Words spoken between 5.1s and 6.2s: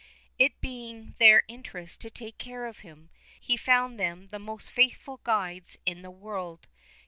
guides in the